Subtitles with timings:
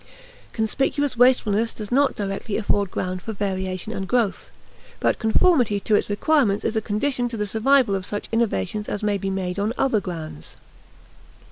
[0.51, 4.49] Conspicuous wastefulness does not directly afford ground for variation and growth,
[4.99, 9.03] but conformity to its requirements is a condition to the survival of such innovations as
[9.03, 10.55] may be made on other grounds.